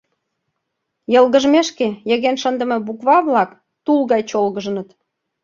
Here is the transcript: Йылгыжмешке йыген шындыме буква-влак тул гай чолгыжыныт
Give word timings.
Йылгыжмешке 1.13 1.87
йыген 2.09 2.35
шындыме 2.41 2.77
буква-влак 2.87 3.49
тул 3.83 3.99
гай 4.11 4.21
чолгыжыныт 4.29 4.89